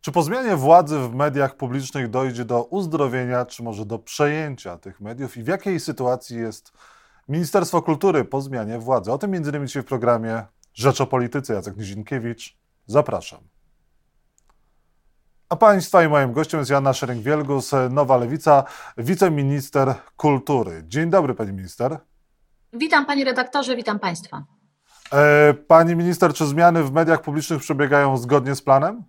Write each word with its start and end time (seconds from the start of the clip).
Czy 0.00 0.12
po 0.12 0.22
zmianie 0.22 0.56
władzy 0.56 0.98
w 0.98 1.14
mediach 1.14 1.56
publicznych 1.56 2.10
dojdzie 2.10 2.44
do 2.44 2.64
uzdrowienia, 2.64 3.46
czy 3.46 3.62
może 3.62 3.86
do 3.86 3.98
przejęcia 3.98 4.78
tych 4.78 5.00
mediów 5.00 5.36
i 5.36 5.42
w 5.42 5.46
jakiej 5.46 5.80
sytuacji 5.80 6.38
jest 6.38 6.72
Ministerstwo 7.28 7.82
Kultury 7.82 8.24
po 8.24 8.40
zmianie 8.40 8.78
władzy? 8.78 9.12
O 9.12 9.18
tym 9.18 9.30
między 9.30 9.50
innymi 9.50 9.66
dzisiaj 9.66 9.82
w 9.82 9.86
programie 9.86 10.44
Rzecz 10.74 11.00
o 11.00 11.06
Polityce. 11.06 11.54
Jacek 11.54 11.76
Nizinkiewicz. 11.76 12.56
Zapraszam. 12.86 13.40
A 15.48 15.56
Państwa 15.56 16.04
i 16.04 16.08
moim 16.08 16.32
gościem 16.32 16.60
jest 16.60 16.70
Joanna 16.70 16.92
Szeręg-Wielgus, 16.92 17.72
Nowa 17.90 18.16
Lewica, 18.16 18.64
wiceminister 18.98 19.94
kultury. 20.16 20.82
Dzień 20.86 21.10
dobry, 21.10 21.34
pani 21.34 21.52
minister. 21.52 21.98
Witam 22.72 23.06
panie 23.06 23.24
redaktorze, 23.24 23.76
witam 23.76 23.98
państwa. 23.98 24.44
E, 25.12 25.54
pani 25.54 25.96
minister, 25.96 26.34
czy 26.34 26.46
zmiany 26.46 26.84
w 26.84 26.92
mediach 26.92 27.22
publicznych 27.22 27.60
przebiegają 27.60 28.16
zgodnie 28.16 28.54
z 28.54 28.62
planem? 28.62 29.04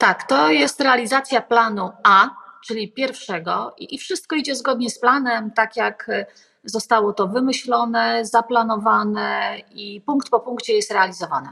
Tak, 0.00 0.24
to 0.24 0.50
jest 0.50 0.80
realizacja 0.80 1.42
planu 1.42 1.90
A, 2.02 2.30
czyli 2.66 2.92
pierwszego, 2.92 3.74
i 3.78 3.98
wszystko 3.98 4.36
idzie 4.36 4.56
zgodnie 4.56 4.90
z 4.90 4.98
planem, 4.98 5.50
tak 5.50 5.76
jak 5.76 6.08
e, 6.08 6.26
zostało 6.64 7.12
to 7.12 7.28
wymyślone, 7.28 8.24
zaplanowane 8.24 9.58
i 9.74 10.00
punkt 10.00 10.30
po 10.30 10.40
punkcie 10.40 10.72
jest 10.72 10.90
realizowane. 10.90 11.48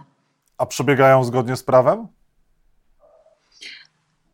A 0.59 0.67
przebiegają 0.67 1.25
zgodnie 1.25 1.57
z 1.57 1.63
prawem? 1.63 2.09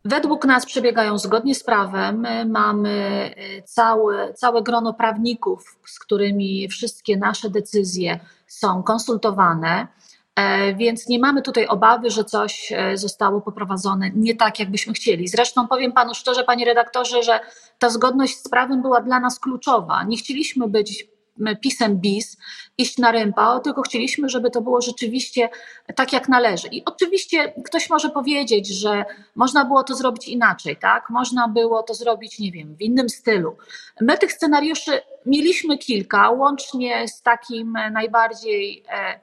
Według 0.05 0.45
nas 0.45 0.65
przebiegają 0.65 1.17
zgodnie 1.17 1.55
z 1.55 1.63
prawem. 1.63 2.27
Mamy 2.47 2.91
e, 3.37 3.61
całe, 3.61 4.33
całe 4.33 4.63
grono 4.63 4.93
prawników, 4.93 5.77
z 5.85 5.99
którymi 5.99 6.67
wszystkie 6.67 7.17
nasze 7.17 7.49
decyzje 7.49 8.19
są 8.47 8.83
konsultowane. 8.83 9.87
E, 10.35 10.73
więc 10.73 11.07
nie 11.07 11.19
mamy 11.19 11.41
tutaj 11.41 11.67
obawy, 11.67 12.09
że 12.09 12.23
coś 12.23 12.71
e, 12.71 12.97
zostało 12.97 13.41
poprowadzone 13.41 14.11
nie 14.15 14.35
tak, 14.35 14.59
jakbyśmy 14.59 14.93
chcieli. 14.93 15.27
Zresztą 15.27 15.67
powiem 15.67 15.91
panu 15.91 16.15
szczerze, 16.15 16.43
panie 16.43 16.65
redaktorze, 16.65 17.23
że 17.23 17.39
ta 17.79 17.89
zgodność 17.89 18.37
z 18.37 18.49
prawem 18.49 18.81
była 18.81 19.01
dla 19.01 19.19
nas 19.19 19.39
kluczowa. 19.39 20.03
Nie 20.03 20.17
chcieliśmy 20.17 20.67
być 20.67 21.07
pisem 21.61 21.97
bis, 21.97 22.37
iść 22.77 22.97
na 22.97 23.11
rympa, 23.11 23.59
tylko 23.59 23.81
chcieliśmy, 23.81 24.29
żeby 24.29 24.51
to 24.51 24.61
było 24.61 24.81
rzeczywiście 24.81 25.49
tak, 25.95 26.13
jak 26.13 26.29
należy. 26.29 26.67
I 26.67 26.85
oczywiście 26.85 27.53
ktoś 27.65 27.89
może 27.89 28.09
powiedzieć, 28.09 28.79
że 28.79 29.05
można 29.35 29.65
było 29.65 29.83
to 29.83 29.95
zrobić 29.95 30.27
inaczej, 30.27 30.77
tak? 30.77 31.09
Można 31.09 31.47
było 31.47 31.83
to 31.83 31.93
zrobić, 31.93 32.39
nie 32.39 32.51
wiem, 32.51 32.75
w 32.75 32.81
innym 32.81 33.09
stylu. 33.09 33.57
My 34.01 34.17
tych 34.17 34.31
scenariuszy 34.31 35.01
mieliśmy 35.25 35.77
kilka, 35.77 36.29
łącznie 36.29 37.07
z 37.07 37.21
takim 37.21 37.77
najbardziej 37.91 38.83
e, 38.89 39.19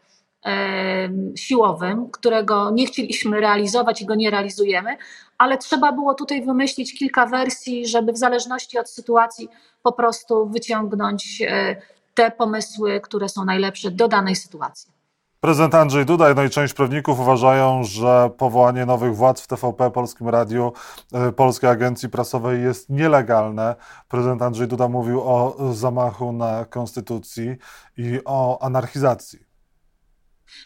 siłowym, 1.36 2.10
którego 2.10 2.70
nie 2.70 2.86
chcieliśmy 2.86 3.40
realizować 3.40 4.02
i 4.02 4.06
go 4.06 4.14
nie 4.14 4.30
realizujemy, 4.30 4.96
ale 5.38 5.58
trzeba 5.58 5.92
było 5.92 6.14
tutaj 6.14 6.44
wymyślić 6.44 6.98
kilka 6.98 7.26
wersji, 7.26 7.86
żeby 7.86 8.12
w 8.12 8.18
zależności 8.18 8.78
od 8.78 8.90
sytuacji 8.90 9.48
po 9.82 9.92
prostu 9.92 10.48
wyciągnąć 10.48 11.42
e, 11.46 11.76
te 12.14 12.30
pomysły, 12.30 13.00
które 13.00 13.28
są 13.28 13.44
najlepsze 13.44 13.90
do 13.90 14.08
danej 14.08 14.36
sytuacji. 14.36 14.92
Prezydent 15.40 15.74
Andrzej 15.74 16.06
Duda 16.06 16.34
no 16.34 16.44
i 16.44 16.50
część 16.50 16.74
prawników 16.74 17.20
uważają, 17.20 17.84
że 17.84 18.30
powołanie 18.38 18.86
nowych 18.86 19.16
władz 19.16 19.40
w 19.40 19.46
TVP, 19.46 19.90
Polskim 19.90 20.28
Radiu, 20.28 20.72
e, 21.12 21.32
Polskiej 21.32 21.70
Agencji 21.70 22.08
Prasowej 22.08 22.62
jest 22.62 22.90
nielegalne. 22.90 23.74
Prezydent 24.08 24.42
Andrzej 24.42 24.68
Duda 24.68 24.88
mówił 24.88 25.20
o 25.20 25.56
zamachu 25.72 26.32
na 26.32 26.64
konstytucji 26.64 27.56
i 27.96 28.20
o 28.24 28.62
anarchizacji. 28.62 29.52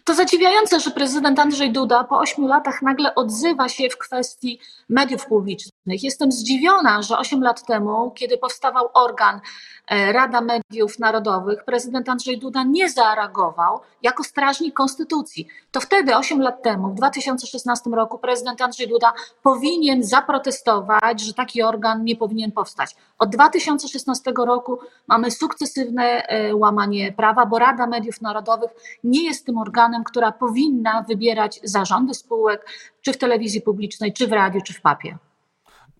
To 0.04 0.14
zadziwiające, 0.14 0.80
że 0.80 0.90
prezydent 0.90 1.38
Andrzej 1.38 1.72
Duda 1.72 2.04
po 2.04 2.18
ośmiu 2.18 2.46
latach 2.46 2.82
nagle 2.82 3.14
odzywa 3.14 3.68
się 3.68 3.88
w 3.90 3.98
kwestii 3.98 4.60
mediów 4.88 5.26
publicznych. 5.26 6.02
Jestem 6.02 6.32
zdziwiona, 6.32 7.02
że 7.02 7.18
osiem 7.18 7.42
lat 7.42 7.66
temu, 7.66 8.10
kiedy 8.10 8.38
powstawał 8.38 8.88
organ 8.94 9.40
e, 9.88 10.12
Rada 10.12 10.40
Mediów 10.40 10.98
Narodowych, 10.98 11.64
prezydent 11.64 12.08
Andrzej 12.08 12.38
Duda 12.38 12.62
nie 12.62 12.90
zareagował 12.90 13.80
jako 14.02 14.24
strażnik 14.24 14.74
konstytucji. 14.74 15.46
To 15.70 15.80
wtedy, 15.80 16.16
osiem 16.16 16.40
lat 16.40 16.62
temu, 16.62 16.88
w 16.88 16.94
2016 16.94 17.90
roku, 17.90 18.18
prezydent 18.18 18.60
Andrzej 18.62 18.88
Duda 18.88 19.12
powinien 19.42 20.04
zaprotestować, 20.04 21.20
że 21.20 21.34
taki 21.34 21.62
organ 21.62 22.04
nie 22.04 22.16
powinien 22.16 22.52
powstać. 22.52 22.96
Od 23.18 23.30
2016 23.30 24.32
roku 24.36 24.78
mamy 25.08 25.30
sukcesywne 25.30 26.02
e, 26.02 26.56
łamanie 26.56 27.12
prawa, 27.12 27.46
bo 27.46 27.58
Rada 27.58 27.86
Mediów 27.86 28.20
Narodowych 28.20 28.70
nie 29.04 29.24
jest 29.24 29.46
tym 29.46 29.58
organem, 29.58 29.75
organem, 29.76 30.04
która 30.04 30.32
powinna 30.32 31.02
wybierać 31.02 31.60
zarządy 31.64 32.14
spółek, 32.14 32.66
czy 33.02 33.12
w 33.12 33.18
telewizji 33.18 33.60
publicznej, 33.60 34.12
czy 34.12 34.26
w 34.26 34.32
radiu, 34.32 34.60
czy 34.60 34.72
w 34.72 34.80
papie. 34.80 35.18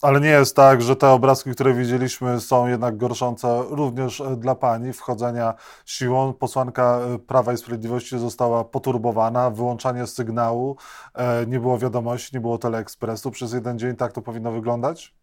Ale 0.03 0.21
nie 0.21 0.29
jest 0.29 0.57
tak, 0.57 0.83
że 0.83 0.97
te 0.97 1.11
obrazki, 1.11 1.51
które 1.51 1.75
widzieliśmy, 1.75 2.41
są 2.41 2.67
jednak 2.67 2.97
gorszące 2.97 3.65
również 3.69 4.23
dla 4.37 4.55
pani. 4.55 4.93
Wchodzenia 4.93 5.55
siłą. 5.87 6.33
Posłanka 6.33 7.01
Prawa 7.27 7.53
i 7.53 7.57
Sprawiedliwości 7.57 8.19
została 8.19 8.65
poturbowana, 8.65 9.51
wyłączanie 9.51 10.07
sygnału, 10.07 10.77
e, 11.15 11.47
nie 11.47 11.61
było 11.61 11.79
wiadomości, 11.79 12.31
nie 12.35 12.41
było 12.41 12.59
teleekspresu 12.59 13.31
przez 13.31 13.53
jeden 13.53 13.79
dzień. 13.79 13.97
Tak 13.97 14.13
to 14.13 14.23
powinno 14.23 14.53
wyglądać? 14.53 15.15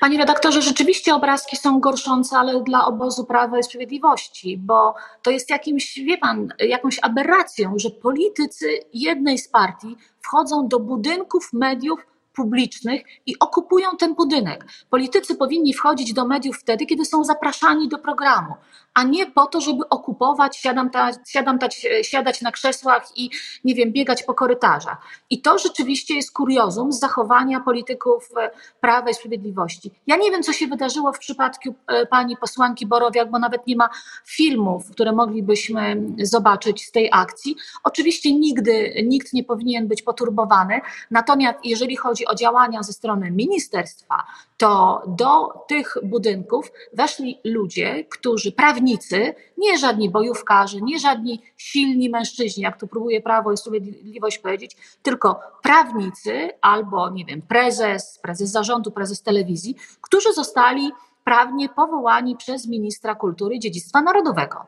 Panie 0.00 0.18
redaktorze, 0.18 0.62
rzeczywiście 0.62 1.14
obrazki 1.14 1.56
są 1.56 1.80
gorszące, 1.80 2.38
ale 2.38 2.62
dla 2.62 2.86
obozu 2.86 3.24
Prawa 3.24 3.58
i 3.58 3.62
Sprawiedliwości, 3.62 4.58
bo 4.58 4.94
to 5.22 5.30
jest 5.30 5.50
jakimś, 5.50 5.94
wie 5.94 6.18
pan, 6.18 6.48
jakąś 6.58 6.98
aberracją, 7.02 7.74
że 7.76 7.90
politycy 7.90 8.66
jednej 8.92 9.38
z 9.38 9.48
partii 9.48 9.96
wchodzą 10.20 10.68
do 10.68 10.80
budynków 10.80 11.52
mediów 11.52 12.06
publicznych 12.34 13.02
i 13.26 13.38
okupują 13.38 13.88
ten 13.98 14.14
budynek. 14.14 14.64
Politycy 14.90 15.34
powinni 15.34 15.74
wchodzić 15.74 16.12
do 16.12 16.24
mediów 16.24 16.56
wtedy, 16.56 16.86
kiedy 16.86 17.04
są 17.04 17.24
zapraszani 17.24 17.88
do 17.88 17.98
programu, 17.98 18.54
a 18.94 19.02
nie 19.02 19.26
po 19.26 19.46
to, 19.46 19.60
żeby 19.60 19.88
okupować, 19.88 20.56
siadam 20.56 20.90
ta, 20.90 21.10
siadam 21.26 21.58
ta, 21.58 21.68
siadać 22.02 22.40
na 22.42 22.52
krzesłach 22.52 23.08
i 23.16 23.30
nie 23.64 23.74
wiem, 23.74 23.92
biegać 23.92 24.22
po 24.22 24.34
korytarzach. 24.34 24.98
I 25.30 25.42
to 25.42 25.58
rzeczywiście 25.58 26.14
jest 26.14 26.32
kuriozum 26.32 26.92
z 26.92 26.98
zachowania 27.00 27.60
polityków 27.60 28.28
e, 28.36 28.50
Prawa 28.80 29.10
i 29.10 29.14
Sprawiedliwości. 29.14 29.90
Ja 30.06 30.16
nie 30.16 30.30
wiem, 30.30 30.42
co 30.42 30.52
się 30.52 30.66
wydarzyło 30.66 31.12
w 31.12 31.18
przypadku 31.18 31.74
e, 31.86 32.06
pani 32.06 32.36
posłanki 32.36 32.86
Borowiak, 32.86 33.30
bo 33.30 33.38
nawet 33.38 33.66
nie 33.66 33.76
ma 33.76 33.88
filmów, 34.24 34.90
które 34.90 35.12
moglibyśmy 35.12 36.02
zobaczyć 36.22 36.84
z 36.84 36.90
tej 36.90 37.08
akcji. 37.12 37.56
Oczywiście 37.84 38.34
nigdy 38.34 38.94
nikt 39.06 39.32
nie 39.32 39.44
powinien 39.44 39.88
być 39.88 40.02
poturbowany, 40.02 40.80
natomiast 41.10 41.58
jeżeli 41.64 41.96
chodzi 41.96 42.26
o 42.26 42.34
działania 42.34 42.82
ze 42.82 42.92
strony 42.92 43.30
ministerstwa, 43.30 44.24
to 44.56 45.02
do 45.06 45.64
tych 45.68 45.96
budynków 46.02 46.72
weszli 46.92 47.40
ludzie, 47.44 48.04
którzy 48.04 48.52
prawnicy, 48.52 49.34
nie 49.58 49.78
żadni 49.78 50.10
bojówkarze, 50.10 50.80
nie 50.80 50.98
żadni 50.98 51.42
silni 51.56 52.10
mężczyźni, 52.10 52.62
jak 52.62 52.80
to 52.80 52.86
próbuje 52.86 53.20
Prawo 53.20 53.52
i 53.52 53.56
Sprawiedliwość 53.56 54.38
powiedzieć, 54.38 54.76
tylko 55.02 55.40
prawnicy 55.62 56.50
albo, 56.60 57.10
nie 57.10 57.24
wiem, 57.24 57.42
prezes, 57.42 58.18
prezes 58.22 58.50
zarządu, 58.50 58.90
prezes 58.90 59.22
telewizji, 59.22 59.76
którzy 60.00 60.32
zostali 60.32 60.92
prawnie 61.24 61.68
powołani 61.68 62.36
przez 62.36 62.66
ministra 62.66 63.14
kultury 63.14 63.54
i 63.54 63.60
dziedzictwa 63.60 64.02
narodowego. 64.02 64.66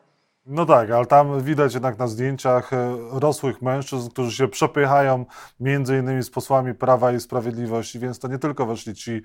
No 0.49 0.67
tak, 0.67 0.91
ale 0.91 1.07
tam 1.07 1.41
widać 1.41 1.75
jednak 1.75 1.99
na 1.99 2.07
zdjęciach 2.09 2.73
e, 2.73 2.97
rosłych 3.13 3.63
mężczyzn, 3.63 4.11
którzy 4.11 4.37
się 4.37 4.49
przepychają 4.49 5.25
między 5.61 5.99
innymi 5.99 6.23
z 6.23 6.31
posłami 6.31 6.75
Prawa 6.75 7.13
i 7.13 7.21
Sprawiedliwości, 7.21 7.99
więc 7.99 8.19
to 8.19 8.29
nie 8.29 8.39
tylko 8.39 8.67
weszli 8.67 8.95
ci 8.95 9.23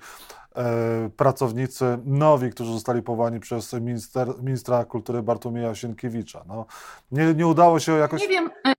e, 0.56 1.10
pracownicy 1.16 1.98
nowi, 2.04 2.50
którzy 2.50 2.72
zostali 2.72 3.02
powołani 3.02 3.40
przez 3.40 3.72
minister, 3.72 4.28
ministra 4.42 4.84
kultury 4.84 5.22
Bartłomieja 5.22 5.74
Sienkiewicza. 5.74 6.44
No, 6.48 6.66
nie, 7.12 7.34
nie 7.34 7.46
udało 7.46 7.80
się 7.80 7.92
jakoś... 7.92 8.20
Nie 8.20 8.28
wiem, 8.28 8.50
e, 8.66 8.72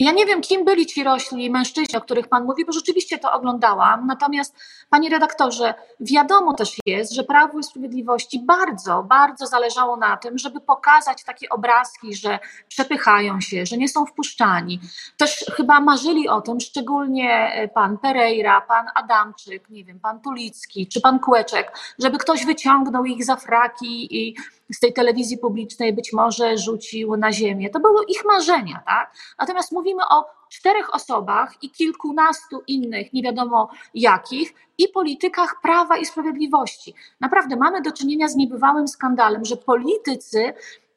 ja 0.00 0.12
nie 0.12 0.26
wiem, 0.26 0.40
kim 0.40 0.64
byli 0.64 0.86
ci 0.86 1.04
rośli 1.04 1.50
mężczyźni, 1.50 1.96
o 1.96 2.00
których 2.00 2.28
Pan 2.28 2.44
mówi, 2.44 2.64
bo 2.64 2.72
rzeczywiście 2.72 3.18
to 3.18 3.32
oglądałam. 3.32 4.06
Natomiast, 4.06 4.56
Panie 4.90 5.10
redaktorze, 5.10 5.74
wiadomo 6.00 6.54
też 6.54 6.76
jest, 6.86 7.12
że 7.14 7.24
Prawu 7.24 7.58
i 7.58 7.64
Sprawiedliwości 7.64 8.40
bardzo, 8.46 9.02
bardzo 9.02 9.46
zależało 9.46 9.96
na 9.96 10.16
tym, 10.16 10.38
żeby 10.38 10.60
pokazać 10.60 11.24
takie 11.24 11.48
obrazki, 11.48 12.14
że 12.14 12.38
przepychają 12.68 13.40
się, 13.40 13.66
że 13.66 13.76
nie 13.76 13.88
są 13.88 14.06
wpuszczani. 14.06 14.80
Też 15.16 15.44
chyba 15.56 15.80
marzyli 15.80 16.28
o 16.28 16.40
tym, 16.40 16.60
szczególnie 16.60 17.52
e, 17.52 17.68
Pan 17.68 17.98
Pereira, 17.98 18.60
Pan 18.60 18.86
Adamczyk, 18.94 19.70
nie 19.70 19.84
wiem, 19.84 20.00
Pan 20.00 20.20
Tulicki 20.20 20.86
czy 20.86 21.00
Pan 21.00 21.18
Kłeczek, 21.18 21.78
żeby 21.98 22.18
ktoś 22.18 22.46
wyciągnął 22.46 23.04
ich 23.04 23.24
za 23.24 23.36
fraki 23.36 24.16
i 24.16 24.36
z 24.72 24.80
tej 24.80 24.92
telewizji 24.92 25.38
publicznej 25.38 25.92
być 25.92 26.12
może 26.12 26.58
rzucił 26.58 27.16
na 27.16 27.32
ziemię. 27.32 27.70
To 27.70 27.80
były 27.80 28.04
ich 28.04 28.24
marzenia, 28.24 28.82
tak? 28.86 29.12
Natomiast 29.38 29.72
mówimy 29.72 30.02
o 30.10 30.24
czterech 30.48 30.94
osobach 30.94 31.62
i 31.62 31.70
kilkunastu 31.70 32.62
innych, 32.66 33.12
nie 33.12 33.22
wiadomo 33.22 33.70
jakich, 33.94 34.54
i 34.78 34.88
politykach 34.88 35.56
prawa 35.62 35.96
i 35.96 36.06
sprawiedliwości. 36.06 36.94
Naprawdę 37.20 37.56
mamy 37.56 37.82
do 37.82 37.92
czynienia 37.92 38.28
z 38.28 38.36
niebywałym 38.36 38.88
skandalem, 38.88 39.44
że 39.44 39.56
politycy 39.56 40.52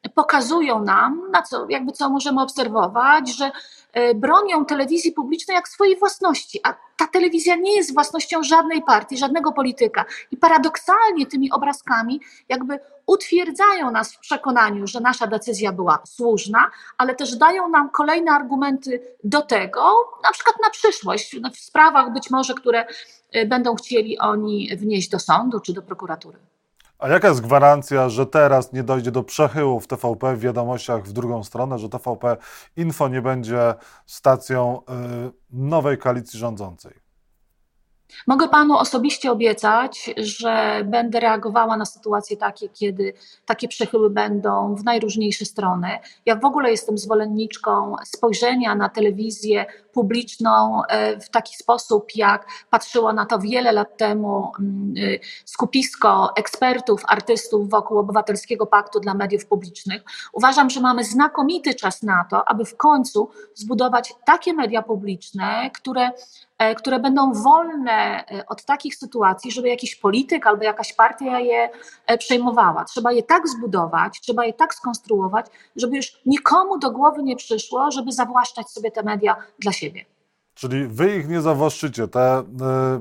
pokazują 0.08 0.84
nam, 0.84 1.30
na 1.32 1.42
co, 1.42 1.66
jakby 1.68 1.92
co 1.92 2.10
możemy 2.10 2.42
obserwować, 2.42 3.36
że 3.36 3.50
e, 3.92 4.14
bronią 4.14 4.64
telewizji 4.64 5.12
publicznej 5.12 5.54
jak 5.54 5.68
swojej 5.68 5.98
własności, 5.98 6.60
a 6.62 6.74
ta 6.96 7.06
telewizja 7.06 7.56
nie 7.56 7.76
jest 7.76 7.94
własnością 7.94 8.42
żadnej 8.42 8.82
partii, 8.82 9.18
żadnego 9.18 9.52
polityka. 9.52 10.04
I 10.30 10.36
paradoksalnie 10.36 11.26
tymi 11.26 11.50
obrazkami 11.50 12.20
jakby 12.48 12.78
utwierdzają 13.06 13.90
nas 13.90 14.14
w 14.14 14.18
przekonaniu, 14.18 14.86
że 14.86 15.00
nasza 15.00 15.26
decyzja 15.26 15.72
była 15.72 16.02
słuszna, 16.06 16.70
ale 16.98 17.14
też 17.14 17.36
dają 17.36 17.68
nam 17.68 17.90
kolejne 17.90 18.32
argumenty 18.32 19.02
do 19.24 19.42
tego, 19.42 19.94
na 20.22 20.32
przykład 20.32 20.56
na 20.64 20.70
przyszłość, 20.70 21.36
w 21.54 21.58
sprawach 21.58 22.12
być 22.12 22.30
może, 22.30 22.54
które 22.54 22.86
e, 23.32 23.46
będą 23.46 23.74
chcieli 23.74 24.18
oni 24.18 24.76
wnieść 24.76 25.08
do 25.08 25.18
sądu 25.18 25.60
czy 25.60 25.72
do 25.72 25.82
prokuratury. 25.82 26.38
A 27.02 27.08
jaka 27.08 27.28
jest 27.28 27.40
gwarancja, 27.40 28.08
że 28.08 28.26
teraz 28.26 28.72
nie 28.72 28.82
dojdzie 28.82 29.10
do 29.10 29.22
przechyłu 29.22 29.80
w 29.80 29.86
TVP 29.86 30.36
w 30.36 30.40
wiadomościach 30.40 31.04
w 31.04 31.12
drugą 31.12 31.44
stronę, 31.44 31.78
że 31.78 31.88
TVP 31.88 32.36
Info 32.76 33.08
nie 33.08 33.22
będzie 33.22 33.74
stacją 34.06 34.80
y, 34.80 35.32
nowej 35.50 35.98
koalicji 35.98 36.38
rządzącej? 36.38 36.92
Mogę 38.26 38.48
panu 38.48 38.78
osobiście 38.78 39.32
obiecać, 39.32 40.10
że 40.16 40.82
będę 40.84 41.20
reagowała 41.20 41.76
na 41.76 41.84
sytuacje 41.84 42.36
takie, 42.36 42.68
kiedy 42.68 43.12
takie 43.46 43.68
przechyły 43.68 44.10
będą 44.10 44.74
w 44.74 44.84
najróżniejsze 44.84 45.44
strony. 45.44 45.88
Ja 46.26 46.36
w 46.36 46.44
ogóle 46.44 46.70
jestem 46.70 46.98
zwolenniczką 46.98 47.96
spojrzenia 48.04 48.74
na 48.74 48.88
telewizję 48.88 49.66
publiczną 49.92 50.82
e, 50.84 51.20
w 51.20 51.30
taki 51.30 51.56
sposób, 51.56 52.06
jak 52.14 52.46
patrzyło 52.70 53.12
na 53.12 53.26
to 53.26 53.38
wiele 53.38 53.72
lat 53.72 53.96
temu 53.96 54.52
mm, 54.58 54.96
y, 54.96 55.20
skupisko 55.44 56.32
ekspertów, 56.36 57.02
artystów 57.08 57.70
wokół 57.70 57.98
Obywatelskiego 57.98 58.66
Paktu 58.66 59.00
dla 59.00 59.14
Mediów 59.14 59.46
Publicznych. 59.46 60.02
Uważam, 60.32 60.70
że 60.70 60.80
mamy 60.80 61.04
znakomity 61.04 61.74
czas 61.74 62.02
na 62.02 62.24
to, 62.30 62.48
aby 62.48 62.64
w 62.64 62.76
końcu 62.76 63.30
zbudować 63.54 64.14
takie 64.24 64.52
media 64.52 64.82
publiczne, 64.82 65.70
które 65.74 66.10
E, 66.62 66.74
które 66.74 67.00
będą 67.00 67.32
wolne 67.32 68.24
e, 68.26 68.46
od 68.46 68.64
takich 68.64 68.96
sytuacji, 68.96 69.52
żeby 69.52 69.68
jakiś 69.68 69.96
polityk 69.96 70.46
albo 70.46 70.64
jakaś 70.64 70.92
partia 70.92 71.40
je 71.40 71.70
przejmowała. 72.18 72.84
Trzeba 72.84 73.12
je 73.12 73.22
tak 73.22 73.48
zbudować, 73.48 74.20
trzeba 74.20 74.44
je 74.44 74.52
tak 74.52 74.74
skonstruować, 74.74 75.46
żeby 75.76 75.96
już 75.96 76.20
nikomu 76.26 76.78
do 76.78 76.90
głowy 76.90 77.22
nie 77.22 77.36
przyszło, 77.36 77.90
żeby 77.90 78.12
zawłaszczać 78.12 78.70
sobie 78.70 78.90
te 78.90 79.02
media 79.02 79.36
dla 79.58 79.72
siebie. 79.72 79.81
Czyli 80.54 80.86
wy 80.86 81.16
ich 81.16 81.28
nie 81.28 81.40
zawłaszczycie. 81.40 82.08
Te 82.08 82.44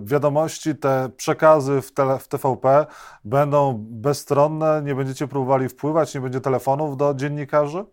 wiadomości, 0.03 0.75
te 0.75 1.09
przekazy 1.17 1.81
w, 1.81 1.91
tele, 1.91 2.19
w 2.19 2.27
TVP 2.27 2.85
będą 3.25 3.77
bezstronne, 3.79 4.81
nie 4.85 4.95
będziecie 4.95 5.27
próbowali 5.27 5.69
wpływać, 5.69 6.15
nie 6.15 6.21
będzie 6.21 6.41
telefonów 6.41 6.97
do 6.97 7.13
dziennikarzy? 7.13 7.85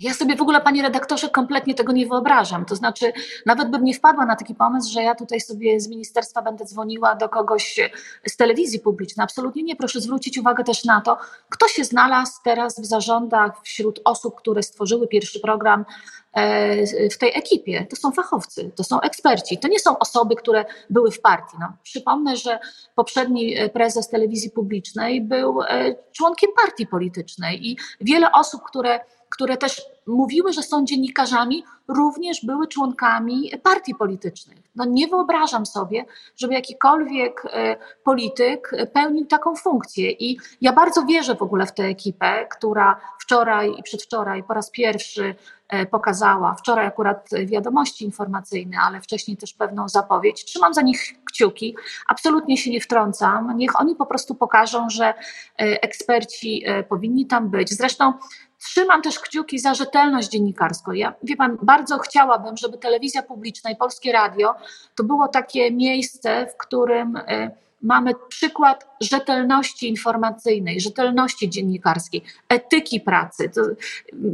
Ja 0.00 0.14
sobie 0.14 0.36
w 0.36 0.42
ogóle, 0.42 0.60
panie 0.60 0.82
redaktorze, 0.82 1.28
kompletnie 1.28 1.74
tego 1.74 1.92
nie 1.92 2.06
wyobrażam. 2.06 2.64
To 2.64 2.76
znaczy, 2.76 3.12
nawet 3.46 3.70
bym 3.70 3.84
nie 3.84 3.94
wpadła 3.94 4.26
na 4.26 4.36
taki 4.36 4.54
pomysł, 4.54 4.92
że 4.92 5.02
ja 5.02 5.14
tutaj 5.14 5.40
sobie 5.40 5.80
z 5.80 5.88
ministerstwa 5.88 6.42
będę 6.42 6.64
dzwoniła 6.64 7.14
do 7.14 7.28
kogoś 7.28 7.80
z 8.26 8.36
telewizji 8.36 8.80
publicznej. 8.80 9.24
Absolutnie 9.24 9.62
nie. 9.62 9.76
Proszę 9.76 10.00
zwrócić 10.00 10.38
uwagę 10.38 10.64
też 10.64 10.84
na 10.84 11.00
to, 11.00 11.18
kto 11.48 11.68
się 11.68 11.84
znalazł 11.84 12.32
teraz 12.44 12.80
w 12.80 12.84
zarządach 12.84 13.62
wśród 13.62 14.00
osób, 14.04 14.34
które 14.36 14.62
stworzyły 14.62 15.08
pierwszy 15.08 15.40
program 15.40 15.84
e, 16.32 17.08
w 17.10 17.18
tej 17.18 17.38
ekipie. 17.38 17.86
To 17.90 17.96
są 17.96 18.12
fachowcy, 18.12 18.70
to 18.76 18.84
są 18.84 19.00
eksperci. 19.00 19.58
To 19.58 19.68
nie 19.68 19.78
są 19.78 19.98
osoby, 19.98 20.36
które 20.36 20.64
były 20.90 21.10
w 21.10 21.20
partii. 21.20 21.56
No, 21.60 21.72
przypomnę, 21.82 22.36
że 22.36 22.58
poprzedni 22.94 23.56
prezes 23.72 24.08
telewizji 24.08 24.50
publicznej 24.50 25.20
był 25.20 25.62
e, 25.62 25.94
członkiem 26.12 26.50
partii 26.62 26.86
politycznej 26.86 27.68
i 27.70 27.76
wiele 28.00 28.32
osób, 28.32 28.62
które 28.62 29.00
które 29.30 29.56
też 29.56 29.82
mówiły, 30.06 30.52
że 30.52 30.62
są 30.62 30.84
dziennikarzami, 30.84 31.64
również 31.88 32.44
były 32.44 32.68
członkami 32.68 33.50
partii 33.62 33.94
politycznych. 33.94 34.58
No 34.76 34.84
nie 34.84 35.08
wyobrażam 35.08 35.66
sobie, 35.66 36.04
żeby 36.36 36.54
jakikolwiek 36.54 37.42
e, 37.52 37.76
polityk 38.04 38.70
pełnił 38.92 39.26
taką 39.26 39.56
funkcję. 39.56 40.10
I 40.10 40.38
ja 40.60 40.72
bardzo 40.72 41.04
wierzę 41.06 41.34
w 41.34 41.42
ogóle 41.42 41.66
w 41.66 41.74
tę 41.74 41.82
ekipę, 41.82 42.46
która 42.50 43.00
wczoraj 43.18 43.74
i 43.78 43.82
przedwczoraj 43.82 44.42
po 44.42 44.54
raz 44.54 44.70
pierwszy 44.70 45.34
e, 45.68 45.86
pokazała, 45.86 46.54
wczoraj 46.54 46.86
akurat 46.86 47.28
wiadomości 47.46 48.04
informacyjne, 48.04 48.76
ale 48.82 49.00
wcześniej 49.00 49.36
też 49.36 49.52
pewną 49.54 49.88
zapowiedź. 49.88 50.44
Trzymam 50.44 50.74
za 50.74 50.82
nich 50.82 51.14
kciuki, 51.24 51.76
absolutnie 52.08 52.56
się 52.56 52.70
nie 52.70 52.80
wtrącam. 52.80 53.56
Niech 53.56 53.80
oni 53.80 53.96
po 53.96 54.06
prostu 54.06 54.34
pokażą, 54.34 54.90
że 54.90 55.04
e, 55.06 55.14
eksperci 55.58 56.64
powinni 56.88 57.26
tam 57.26 57.50
być. 57.50 57.70
Zresztą 57.70 58.12
Trzymam 58.60 59.02
też 59.02 59.18
kciuki 59.18 59.58
za 59.58 59.74
rzetelność 59.74 60.28
dziennikarską. 60.28 60.92
Ja, 60.92 61.14
wie 61.22 61.36
pan, 61.36 61.58
bardzo 61.62 61.98
chciałabym, 61.98 62.56
żeby 62.56 62.78
telewizja 62.78 63.22
publiczna 63.22 63.70
i 63.70 63.76
polskie 63.76 64.12
radio 64.12 64.54
to 64.94 65.04
było 65.04 65.28
takie 65.28 65.70
miejsce, 65.70 66.46
w 66.46 66.56
którym 66.56 67.16
y, 67.16 67.50
mamy 67.82 68.12
przykład 68.28 68.88
rzetelności 69.00 69.88
informacyjnej, 69.88 70.80
rzetelności 70.80 71.50
dziennikarskiej, 71.50 72.22
etyki 72.48 73.00
pracy, 73.00 73.50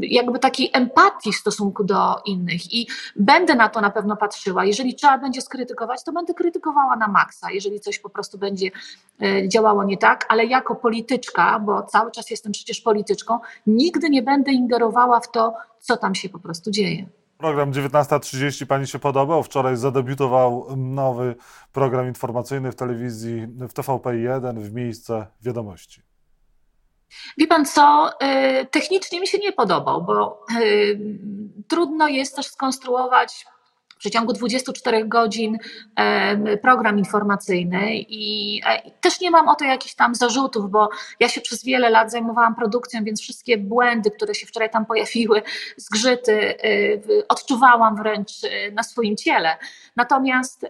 jakby 0.00 0.38
takiej 0.38 0.70
empatii 0.72 1.32
w 1.32 1.36
stosunku 1.36 1.84
do 1.84 2.22
innych. 2.24 2.74
I 2.74 2.86
będę 3.16 3.54
na 3.54 3.68
to 3.68 3.80
na 3.80 3.90
pewno 3.90 4.16
patrzyła. 4.16 4.64
Jeżeli 4.64 4.94
trzeba 4.94 5.18
będzie 5.18 5.40
skrytykować, 5.40 6.04
to 6.04 6.12
będę 6.12 6.34
krytykowała 6.34 6.96
na 6.96 7.08
maksa, 7.08 7.50
jeżeli 7.50 7.80
coś 7.80 7.98
po 7.98 8.10
prostu 8.10 8.38
będzie 8.38 8.70
e, 9.22 9.48
działało 9.48 9.84
nie 9.84 9.98
tak, 9.98 10.26
ale 10.28 10.46
jako 10.46 10.74
polityczka, 10.74 11.58
bo 11.58 11.82
cały 11.82 12.10
czas 12.10 12.30
jestem 12.30 12.52
przecież 12.52 12.80
polityczką, 12.80 13.38
nigdy 13.66 14.10
nie 14.10 14.22
będę 14.22 14.52
ingerowała 14.52 15.20
w 15.20 15.30
to, 15.30 15.54
co 15.78 15.96
tam 15.96 16.14
się 16.14 16.28
po 16.28 16.38
prostu 16.38 16.70
dzieje. 16.70 17.06
Program 17.38 17.72
19.30 17.72 18.66
Pani 18.66 18.86
się 18.86 18.98
podobał. 18.98 19.42
Wczoraj 19.42 19.76
zadebiutował 19.76 20.66
nowy 20.76 21.34
program 21.72 22.06
informacyjny 22.06 22.72
w 22.72 22.76
telewizji, 22.76 23.46
w 23.46 23.72
TVP1 23.72 24.60
w 24.60 24.72
miejsce 24.72 25.26
wiadomości. 25.42 26.02
Wie 27.38 27.46
pan 27.46 27.66
co, 27.66 28.10
y, 28.22 28.66
technicznie 28.66 29.20
mi 29.20 29.26
się 29.26 29.38
nie 29.38 29.52
podobał, 29.52 30.04
bo 30.04 30.44
y, 30.60 30.98
trudno 31.68 32.08
jest 32.08 32.36
też 32.36 32.46
skonstruować 32.46 33.46
w 33.96 33.98
przeciągu 33.98 34.32
24 34.32 35.04
godzin 35.04 35.58
program 36.62 36.98
informacyjny 36.98 37.98
i 37.98 38.60
e, 38.66 38.90
też 38.90 39.20
nie 39.20 39.30
mam 39.30 39.48
o 39.48 39.54
to 39.54 39.64
jakichś 39.64 39.94
tam 39.94 40.14
zarzutów, 40.14 40.70
bo 40.70 40.88
ja 41.20 41.28
się 41.28 41.40
przez 41.40 41.64
wiele 41.64 41.90
lat 41.90 42.10
zajmowałam 42.10 42.54
produkcją, 42.54 43.04
więc 43.04 43.20
wszystkie 43.20 43.58
błędy, 43.58 44.10
które 44.10 44.34
się 44.34 44.46
wczoraj 44.46 44.70
tam 44.70 44.86
pojawiły, 44.86 45.42
zgrzyty, 45.76 46.32
e, 46.32 47.28
odczuwałam 47.28 47.96
wręcz 47.96 48.30
e, 48.44 48.70
na 48.70 48.82
swoim 48.82 49.16
ciele. 49.16 49.56
Natomiast 49.96 50.66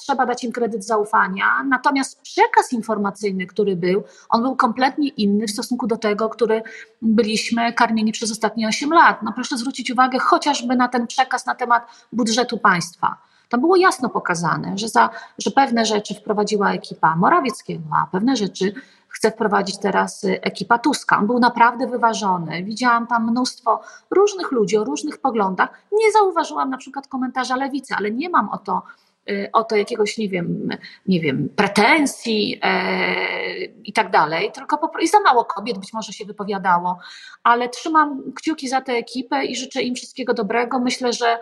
trzeba 0.00 0.26
dać 0.26 0.44
im 0.44 0.52
kredyt 0.52 0.84
zaufania. 0.84 1.62
Natomiast 1.68 2.20
przekaz 2.22 2.72
informacyjny, 2.72 3.46
który 3.46 3.76
był, 3.76 4.04
on 4.28 4.42
był 4.42 4.56
kompletnie 4.56 5.08
inny 5.08 5.46
w 5.46 5.50
stosunku 5.50 5.86
do 5.86 5.96
tego, 5.96 6.28
który 6.28 6.62
byliśmy 7.02 7.72
karmieni 7.72 8.12
przez 8.12 8.32
ostatnie 8.32 8.68
8 8.68 8.90
lat. 8.90 9.22
No 9.22 9.32
proszę 9.34 9.56
zwrócić 9.56 9.90
uwagę 9.90 10.18
chociażby 10.18 10.76
na 10.76 10.88
ten 10.88 11.06
przekaz 11.06 11.46
na 11.46 11.54
temat 11.54 11.86
budżetu 12.12 12.58
państwa 12.58 12.69
państwa. 12.70 13.16
Było 13.58 13.76
jasno 13.76 14.08
pokazane, 14.08 14.78
że, 14.78 14.88
za, 14.88 15.10
że 15.38 15.50
pewne 15.50 15.84
rzeczy 15.84 16.14
wprowadziła 16.14 16.72
ekipa 16.72 17.16
Morawieckiego, 17.16 17.84
a 18.02 18.06
pewne 18.12 18.36
rzeczy 18.36 18.74
chce 19.08 19.30
wprowadzić 19.30 19.78
teraz 19.78 20.24
y, 20.24 20.40
ekipa 20.42 20.78
Tuska. 20.78 21.18
On 21.18 21.26
był 21.26 21.38
naprawdę 21.38 21.86
wyważony. 21.86 22.64
Widziałam 22.64 23.06
tam 23.06 23.30
mnóstwo 23.30 23.80
różnych 24.10 24.52
ludzi 24.52 24.76
o 24.76 24.84
różnych 24.84 25.18
poglądach. 25.18 25.68
Nie 25.92 26.12
zauważyłam 26.12 26.70
na 26.70 26.76
przykład 26.76 27.08
komentarza 27.08 27.56
lewicy, 27.56 27.94
ale 27.94 28.10
nie 28.10 28.28
mam 28.28 28.48
o 28.48 28.58
to, 28.58 28.82
y, 29.30 29.50
o 29.52 29.64
to 29.64 29.76
jakiegoś, 29.76 30.18
nie 30.18 30.28
wiem, 30.28 30.68
nie 31.08 31.20
wiem 31.20 31.48
pretensji 31.56 32.60
e, 32.62 33.64
i 33.64 33.92
tak 33.92 34.10
dalej, 34.10 34.52
tylko 34.52 34.78
po, 34.78 34.98
i 34.98 35.08
za 35.08 35.20
mało 35.20 35.44
kobiet 35.44 35.78
być 35.78 35.92
może 35.92 36.12
się 36.12 36.24
wypowiadało, 36.24 36.98
ale 37.42 37.68
trzymam 37.68 38.32
kciuki 38.36 38.68
za 38.68 38.80
tę 38.80 38.92
ekipę 38.92 39.44
i 39.44 39.56
życzę 39.56 39.82
im 39.82 39.94
wszystkiego 39.94 40.34
dobrego. 40.34 40.78
Myślę, 40.78 41.12
że 41.12 41.38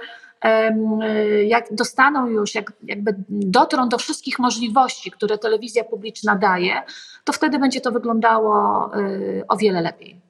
jak 1.46 1.74
dostaną 1.74 2.26
już, 2.26 2.54
jak, 2.54 2.72
jakby 2.82 3.14
dotrą 3.28 3.88
do 3.88 3.98
wszystkich 3.98 4.38
możliwości, 4.38 5.10
które 5.10 5.38
telewizja 5.38 5.84
publiczna 5.84 6.36
daje, 6.36 6.82
to 7.24 7.32
wtedy 7.32 7.58
będzie 7.58 7.80
to 7.80 7.92
wyglądało 7.92 8.90
y, 8.96 9.44
o 9.48 9.56
wiele 9.56 9.80
lepiej. 9.80 10.20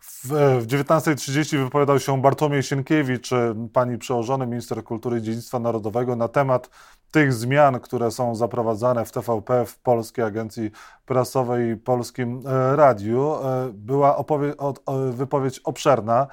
W, 0.00 0.28
w 0.60 0.66
19.30 0.66 1.64
wypowiadał 1.64 2.00
się 2.00 2.22
Bartłomiej 2.22 2.62
Sienkiewicz, 2.62 3.30
pani 3.72 3.98
przełożony 3.98 4.46
minister 4.46 4.84
kultury 4.84 5.18
i 5.18 5.22
dziedzictwa 5.22 5.58
narodowego, 5.58 6.16
na 6.16 6.28
temat 6.28 6.70
tych 7.10 7.32
zmian, 7.32 7.80
które 7.80 8.10
są 8.10 8.34
zaprowadzane 8.34 9.04
w 9.04 9.12
TVP, 9.12 9.66
w 9.66 9.78
Polskiej 9.78 10.24
Agencji 10.24 10.70
Prasowej 11.06 11.70
i 11.70 11.76
Polskim 11.76 12.42
e, 12.46 12.76
Radiu. 12.76 13.34
E, 13.34 13.70
była 13.72 14.24
wypowiedź 15.12 15.58
obszerna. 15.58 16.26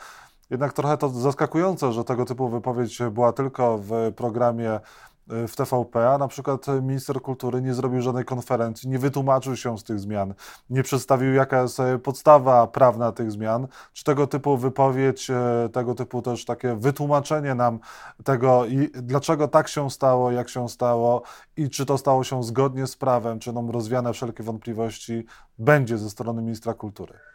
Jednak 0.53 0.73
trochę 0.73 0.97
to 0.97 1.09
zaskakujące, 1.09 1.93
że 1.93 2.03
tego 2.03 2.25
typu 2.25 2.49
wypowiedź 2.49 2.99
była 3.11 3.33
tylko 3.33 3.77
w 3.77 4.11
programie 4.15 4.79
w 5.27 5.55
TVP, 5.55 6.09
a 6.09 6.17
na 6.17 6.27
przykład 6.27 6.65
minister 6.81 7.21
kultury 7.21 7.61
nie 7.61 7.73
zrobił 7.73 8.01
żadnej 8.01 8.25
konferencji, 8.25 8.89
nie 8.89 8.99
wytłumaczył 8.99 9.55
się 9.55 9.77
z 9.77 9.83
tych 9.83 9.99
zmian, 9.99 10.33
nie 10.69 10.83
przedstawił 10.83 11.33
jaka 11.33 11.61
jest 11.61 11.81
podstawa 12.03 12.67
prawna 12.67 13.11
tych 13.11 13.31
zmian, 13.31 13.67
czy 13.93 14.03
tego 14.03 14.27
typu 14.27 14.57
wypowiedź, 14.57 15.31
tego 15.73 15.95
typu 15.95 16.21
też 16.21 16.45
takie 16.45 16.75
wytłumaczenie 16.75 17.55
nam 17.55 17.79
tego, 18.23 18.63
dlaczego 18.93 19.47
tak 19.47 19.67
się 19.67 19.89
stało, 19.89 20.31
jak 20.31 20.49
się 20.49 20.69
stało 20.69 21.21
i 21.57 21.69
czy 21.69 21.85
to 21.85 21.97
stało 21.97 22.23
się 22.23 22.43
zgodnie 22.43 22.87
z 22.87 22.95
prawem, 22.95 23.39
czy 23.39 23.53
nam 23.53 23.69
rozwiane 23.69 24.13
wszelkie 24.13 24.43
wątpliwości 24.43 25.25
będzie 25.59 25.97
ze 25.97 26.09
strony 26.09 26.41
ministra 26.41 26.73
kultury. 26.73 27.32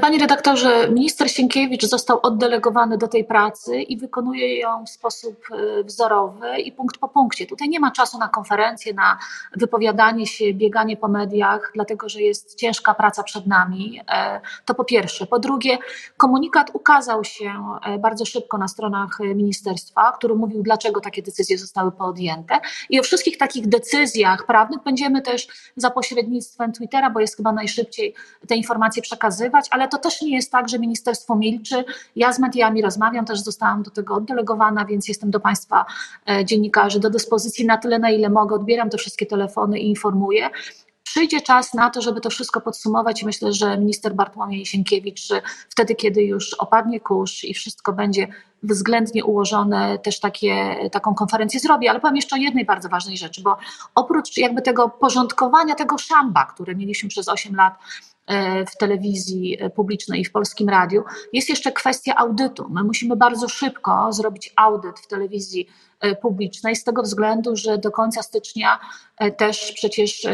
Panie 0.00 0.18
redaktorze, 0.18 0.90
minister 0.90 1.30
Sienkiewicz 1.30 1.86
został 1.86 2.20
oddelegowany 2.22 2.98
do 2.98 3.08
tej 3.08 3.24
pracy 3.24 3.82
i 3.82 3.96
wykonuje 3.96 4.58
ją 4.58 4.84
w 4.84 4.90
sposób 4.90 5.36
e, 5.52 5.84
wzorowy 5.84 6.58
i 6.58 6.72
punkt 6.72 6.98
po 6.98 7.08
punkcie. 7.08 7.46
Tutaj 7.46 7.68
nie 7.68 7.80
ma 7.80 7.90
czasu 7.90 8.18
na 8.18 8.28
konferencje, 8.28 8.94
na 8.94 9.18
wypowiadanie 9.56 10.26
się, 10.26 10.54
bieganie 10.54 10.96
po 10.96 11.08
mediach, 11.08 11.70
dlatego 11.74 12.08
że 12.08 12.22
jest 12.22 12.54
ciężka 12.54 12.94
praca 12.94 13.22
przed 13.22 13.46
nami. 13.46 14.00
E, 14.08 14.40
to 14.64 14.74
po 14.74 14.84
pierwsze. 14.84 15.26
Po 15.26 15.38
drugie, 15.38 15.78
komunikat 16.16 16.70
ukazał 16.72 17.24
się 17.24 17.52
e, 17.84 17.98
bardzo 17.98 18.24
szybko 18.24 18.58
na 18.58 18.68
stronach 18.68 19.18
ministerstwa, 19.20 20.12
który 20.12 20.34
mówił, 20.34 20.62
dlaczego 20.62 21.00
takie 21.00 21.22
decyzje 21.22 21.58
zostały 21.58 21.92
podjęte. 21.92 22.60
I 22.90 23.00
o 23.00 23.02
wszystkich 23.02 23.38
takich 23.38 23.68
decyzjach 23.68 24.46
prawnych 24.46 24.82
będziemy 24.84 25.22
też 25.22 25.48
za 25.76 25.90
pośrednictwem 25.90 26.72
Twittera, 26.72 27.10
bo 27.10 27.20
jest 27.20 27.36
chyba 27.36 27.52
najszybciej 27.52 28.14
te 28.48 28.56
informacje 28.56 29.02
przekazywać, 29.02 29.39
ale 29.70 29.88
to 29.88 29.98
też 29.98 30.22
nie 30.22 30.36
jest 30.36 30.52
tak, 30.52 30.68
że 30.68 30.78
ministerstwo 30.78 31.36
milczy. 31.36 31.84
Ja 32.16 32.32
z 32.32 32.38
mediami 32.38 32.82
rozmawiam, 32.82 33.24
też 33.24 33.40
zostałam 33.40 33.82
do 33.82 33.90
tego 33.90 34.14
oddelegowana, 34.14 34.84
więc 34.84 35.08
jestem 35.08 35.30
do 35.30 35.40
Państwa 35.40 35.86
e, 36.30 36.44
dziennikarzy 36.44 37.00
do 37.00 37.10
dyspozycji 37.10 37.66
na 37.66 37.78
tyle, 37.78 37.98
na 37.98 38.10
ile 38.10 38.30
mogę. 38.30 38.56
Odbieram 38.56 38.90
te 38.90 38.98
wszystkie 38.98 39.26
telefony 39.26 39.78
i 39.78 39.88
informuję. 39.88 40.50
Przyjdzie 41.02 41.40
czas 41.40 41.74
na 41.74 41.90
to, 41.90 42.02
żeby 42.02 42.20
to 42.20 42.30
wszystko 42.30 42.60
podsumować 42.60 43.22
myślę, 43.22 43.52
że 43.52 43.78
minister 43.78 44.14
Bartłomiej 44.14 44.66
Sienkiewicz 44.66 45.28
wtedy, 45.68 45.94
kiedy 45.94 46.22
już 46.22 46.54
opadnie 46.54 47.00
kurz 47.00 47.44
i 47.44 47.54
wszystko 47.54 47.92
będzie 47.92 48.28
względnie 48.62 49.24
ułożone, 49.24 49.98
też 49.98 50.20
takie, 50.20 50.76
taką 50.92 51.14
konferencję 51.14 51.60
zrobi. 51.60 51.88
Ale 51.88 52.00
powiem 52.00 52.16
jeszcze 52.16 52.36
o 52.36 52.38
jednej 52.38 52.64
bardzo 52.64 52.88
ważnej 52.88 53.16
rzeczy, 53.16 53.42
bo 53.42 53.56
oprócz 53.94 54.36
jakby 54.36 54.62
tego 54.62 54.88
porządkowania, 54.88 55.74
tego 55.74 55.98
szamba, 55.98 56.44
które 56.44 56.74
mieliśmy 56.74 57.08
przez 57.08 57.28
8 57.28 57.56
lat 57.56 57.74
w 58.72 58.76
telewizji 58.76 59.58
publicznej 59.74 60.20
i 60.20 60.24
w 60.24 60.32
polskim 60.32 60.68
radiu, 60.68 61.04
jest 61.32 61.48
jeszcze 61.48 61.72
kwestia 61.72 62.14
audytu. 62.16 62.66
My 62.70 62.84
musimy 62.84 63.16
bardzo 63.16 63.48
szybko 63.48 64.12
zrobić 64.12 64.52
audyt 64.56 65.00
w 65.00 65.06
telewizji 65.06 65.66
e, 66.00 66.16
publicznej, 66.16 66.76
z 66.76 66.84
tego 66.84 67.02
względu, 67.02 67.56
że 67.56 67.78
do 67.78 67.90
końca 67.90 68.22
stycznia 68.22 68.78
e, 69.18 69.30
też 69.30 69.72
przecież 69.72 70.26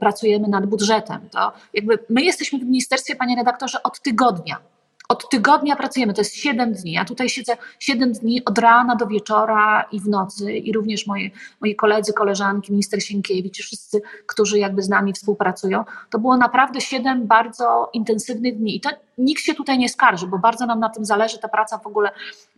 pracujemy 0.00 0.48
nad 0.48 0.66
budżetem. 0.66 1.28
To 1.30 1.52
jakby 1.74 1.98
my 2.08 2.22
jesteśmy 2.22 2.58
w 2.58 2.64
ministerstwie, 2.64 3.16
panie 3.16 3.36
redaktorze, 3.36 3.82
od 3.82 4.00
tygodnia. 4.00 4.69
Od 5.10 5.28
tygodnia 5.28 5.76
pracujemy, 5.76 6.14
to 6.14 6.20
jest 6.20 6.34
7 6.34 6.72
dni. 6.72 6.92
Ja 6.92 7.04
tutaj 7.04 7.28
siedzę 7.28 7.56
7 7.78 8.12
dni 8.12 8.44
od 8.44 8.58
rana 8.58 8.96
do 8.96 9.06
wieczora 9.06 9.88
i 9.92 10.00
w 10.00 10.08
nocy 10.08 10.52
i 10.52 10.72
również 10.72 11.06
moi, 11.06 11.32
moi 11.60 11.76
koledzy, 11.76 12.12
koleżanki, 12.12 12.72
minister 12.72 13.02
Sienkiewicz 13.02 13.58
wszyscy, 13.58 14.02
którzy 14.26 14.58
jakby 14.58 14.82
z 14.82 14.88
nami 14.88 15.12
współpracują. 15.12 15.84
To 16.10 16.18
było 16.18 16.36
naprawdę 16.36 16.80
7 16.80 17.26
bardzo 17.26 17.90
intensywnych 17.92 18.58
dni 18.58 18.76
i 18.76 18.80
to 18.80 18.90
nikt 19.18 19.42
się 19.42 19.54
tutaj 19.54 19.78
nie 19.78 19.88
skarży, 19.88 20.26
bo 20.26 20.38
bardzo 20.38 20.66
nam 20.66 20.80
na 20.80 20.88
tym 20.88 21.04
zależy. 21.04 21.38
Ta 21.38 21.48
praca 21.48 21.78
w 21.78 21.86
ogóle, 21.86 22.10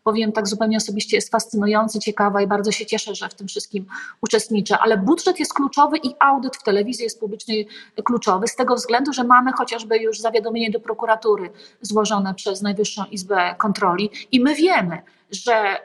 powiem 0.04 0.32
tak 0.32 0.48
zupełnie 0.48 0.76
osobiście, 0.76 1.16
jest 1.16 1.30
fascynująca, 1.30 1.98
ciekawa 1.98 2.42
i 2.42 2.46
bardzo 2.46 2.72
się 2.72 2.86
cieszę, 2.86 3.14
że 3.14 3.28
w 3.28 3.34
tym 3.34 3.48
wszystkim 3.48 3.86
uczestniczę. 4.20 4.78
Ale 4.78 4.98
budżet 4.98 5.40
jest 5.40 5.54
kluczowy 5.54 5.96
i 5.96 6.14
audyt 6.18 6.56
w 6.56 6.62
telewizji 6.62 7.04
jest 7.04 7.20
publicznej 7.20 7.68
kluczowy 8.04 8.48
z 8.48 8.56
tego 8.56 8.74
względu, 8.74 9.12
że 9.12 9.24
mamy 9.24 9.52
chociażby 9.52 9.98
już 9.98 10.20
zawiadomienie 10.20 10.70
do 10.70 10.80
prokuratury 10.80 11.50
złożone 11.80 12.34
przez 12.34 12.62
Najwyższą 12.62 13.04
Izbę 13.04 13.54
Kontroli 13.58 14.10
i 14.32 14.40
my 14.40 14.54
wiemy, 14.54 15.02
że 15.30 15.76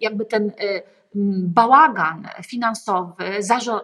jakby 0.00 0.24
ten 0.24 0.52
bałagan 1.54 2.28
finansowy, 2.46 3.24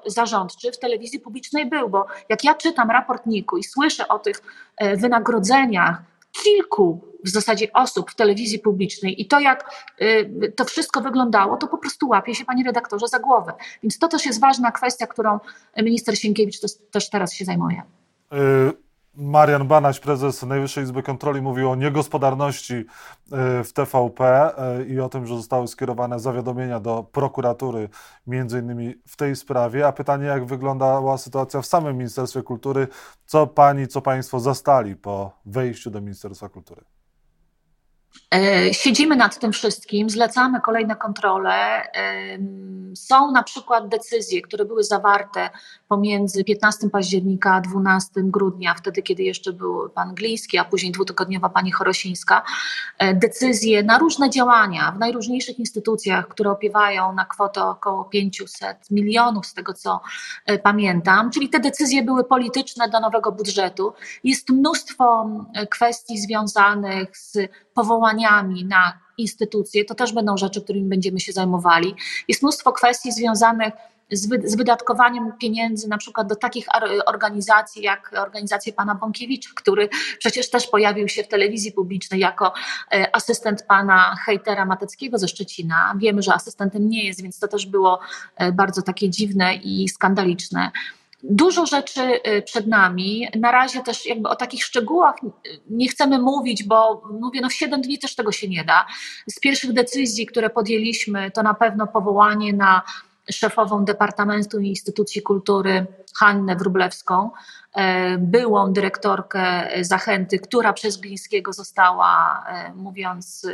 zarządczy 0.07 0.73
w 0.73 0.79
telewizji 0.79 1.21
publicznej 1.21 1.67
był, 1.67 1.89
bo 1.89 2.07
jak 2.29 2.45
ja 2.45 2.55
czytam 2.55 2.91
raport 2.91 3.27
NIK-u 3.27 3.57
i 3.57 3.65
słyszę 3.65 4.09
o 4.09 4.19
tych 4.19 4.43
e, 4.77 4.97
wynagrodzeniach 4.97 6.03
kilku 6.33 7.05
w 7.25 7.29
zasadzie 7.29 7.73
osób 7.73 8.11
w 8.11 8.15
telewizji 8.15 8.59
publicznej 8.59 9.23
i 9.23 9.27
to, 9.27 9.41
jak 9.41 9.71
e, 9.99 10.49
to 10.51 10.65
wszystko 10.65 11.01
wyglądało, 11.01 11.57
to 11.57 11.69
po 11.69 11.79
prostu 11.79 12.09
łapie 12.09 12.35
się, 12.35 12.45
panie 12.45 12.65
redaktorze, 12.65 13.09
za 13.09 13.19
głowę. 13.19 13.53
Więc 13.83 13.99
to 13.99 14.09
też 14.09 14.27
jest 14.27 14.41
ważna 14.41 14.73
kwestia, 14.73 15.07
którą 15.07 15.39
minister 15.77 16.19
Sienkiewicz 16.19 16.61
też 16.91 17.11
teraz 17.11 17.35
się 17.35 17.45
zajmuje. 17.45 17.83
Y 18.33 18.90
Marian 19.15 19.69
Banaś, 19.69 20.01
prezes 20.01 20.43
Najwyższej 20.43 20.85
Izby 20.85 21.03
Kontroli, 21.03 21.43
mówił 21.43 21.71
o 21.71 21.75
niegospodarności 21.75 22.75
e, 22.75 22.85
w 23.65 23.73
TVP 23.73 24.25
e, 24.25 24.85
i 24.85 25.01
o 25.01 25.09
tym, 25.09 25.27
że 25.27 25.37
zostały 25.37 25.69
skierowane 25.69 26.21
zawiadomienia 26.21 26.81
do 26.81 27.03
prokuratury, 27.13 27.89
między 28.27 28.59
innymi 28.59 28.95
w 29.07 29.17
tej 29.17 29.37
sprawie. 29.37 29.87
A 29.87 29.93
pytanie, 29.93 30.27
jak 30.27 30.45
wyglądała 30.47 31.19
sytuacja 31.19 31.63
w 31.63 31.67
samym 31.67 31.97
Ministerstwie 31.97 32.43
Kultury? 32.43 32.89
Co 33.27 33.47
pani, 33.47 33.89
co 33.89 34.03
państwo 34.03 34.41
zastali 34.41 34.97
po 34.97 35.33
wejściu 35.47 35.91
do 35.91 36.01
Ministerstwa 36.01 36.49
Kultury? 36.49 36.83
E, 38.35 38.75
siedzimy 38.75 39.17
nad 39.17 39.39
tym 39.39 39.53
wszystkim, 39.53 40.11
zlecamy 40.11 40.61
kolejne 40.61 40.97
kontrole. 40.97 41.83
Są 42.95 43.31
na 43.33 43.43
przykład 43.43 43.89
decyzje, 43.89 44.43
które 44.43 44.65
były 44.65 44.85
zawarte 44.85 45.51
pomiędzy 45.91 46.45
15 46.45 46.91
października 46.91 47.55
a 47.55 47.61
12 47.61 48.11
grudnia, 48.17 48.75
wtedy 48.75 49.03
kiedy 49.03 49.23
jeszcze 49.23 49.53
był 49.53 49.89
pan 49.89 50.15
Gliński, 50.15 50.59
a 50.59 50.65
później 50.65 50.93
dwutygodniowa 50.93 51.49
pani 51.49 51.73
Chorosińska. 51.73 52.43
E, 52.99 53.15
decyzje 53.15 53.83
na 53.83 53.99
różne 53.99 54.31
działania 54.31 54.93
w 54.97 54.99
najróżniejszych 54.99 55.59
instytucjach, 55.59 56.29
które 56.29 56.51
opiewają 56.51 57.13
na 57.13 57.25
kwotę 57.25 57.65
około 57.65 58.05
500 58.05 58.91
milionów, 58.91 59.47
z 59.47 59.55
tego 59.55 59.75
co 59.75 60.01
e, 60.47 60.59
pamiętam. 60.59 61.31
Czyli 61.31 61.49
te 61.49 61.61
decyzje 61.61 62.03
były 62.03 62.25
polityczne 62.25 62.89
do 62.89 63.01
nowego 63.01 63.33
budżetu. 63.33 63.93
Jest 64.25 64.51
mnóstwo 64.51 65.31
kwestii 65.71 66.19
związanych 66.19 67.17
z 67.17 67.39
powołaniami 67.75 68.65
na 68.65 68.99
instytucje, 69.19 69.85
to 69.85 69.95
też 69.95 70.13
będą 70.13 70.37
rzeczy, 70.37 70.63
którymi 70.63 70.89
będziemy 70.89 71.21
się 71.21 71.33
zajmowali. 71.33 71.95
Jest 72.29 72.43
mnóstwo 72.43 72.73
kwestii 72.73 73.13
związanych 73.13 73.73
z, 74.13 74.57
wydatkowaniem 74.57 75.33
pieniędzy 75.41 75.89
na 75.89 75.99
przykład 75.99 76.29
do 76.29 76.37
takich 76.37 76.67
organizacji 77.07 77.83
jak 77.83 78.13
organizacja 78.19 78.73
pana 78.73 78.95
Bąkiewicza, 78.95 79.51
który 79.57 79.89
przecież 80.19 80.51
też 80.51 80.67
pojawił 80.67 81.09
się 81.09 81.23
w 81.23 81.29
telewizji 81.29 81.73
publicznej 81.73 82.21
jako 82.21 82.53
e, 82.93 83.17
asystent 83.17 83.63
pana 83.63 84.17
hejtera 84.25 84.65
Mateckiego 84.65 85.19
ze 85.19 85.29
Szczecina. 85.29 85.95
Wiemy, 85.97 86.23
że 86.23 86.35
asystentem 86.35 86.89
nie 86.89 87.05
jest, 87.05 87.23
więc 87.23 87.39
to 87.39 87.49
też 87.49 87.67
było 87.67 88.01
e, 88.37 88.53
bardzo 88.53 88.83
takie 88.83 89.11
dziwne 89.11 89.55
i 89.55 89.89
skandaliczne. 89.89 90.71
Dużo 91.23 91.67
rzeczy 91.67 92.01
y, 92.29 92.43
przed 92.43 92.67
nami. 92.67 93.29
Na 93.39 93.51
razie 93.53 93.81
też 93.81 94.07
jakby 94.07 94.29
o 94.29 94.37
takich 94.37 94.65
szczegółach 94.65 95.15
nie 95.71 95.89
chcemy 95.89 96.19
mówić, 96.19 96.65
bo 96.65 97.03
mówię, 97.21 97.41
no 97.41 97.49
w 97.49 97.53
7 97.53 97.83
dni 97.83 97.99
też 97.99 98.15
tego 98.15 98.33
się 98.33 98.49
nie 98.49 98.65
da. 98.65 98.87
Z 99.31 99.41
pierwszych 99.41 99.73
decyzji, 99.73 100.27
które 100.27 100.51
podjęliśmy, 100.51 101.31
to 101.31 101.43
na 101.43 101.55
pewno 101.55 101.87
powołanie 101.87 102.53
na 102.53 102.83
szefową 103.33 103.85
Departamentu 103.85 104.59
Instytucji 104.59 105.23
Kultury 105.23 105.87
Hannę 106.15 106.57
Wrublewską, 106.57 107.31
e, 107.75 108.19
byłą 108.19 108.73
dyrektorkę 108.73 109.69
Zachęty, 109.81 110.39
która 110.39 110.73
przez 110.73 110.97
Glińskiego 110.97 111.53
została, 111.53 112.45
e, 112.49 112.73
mówiąc 112.75 113.47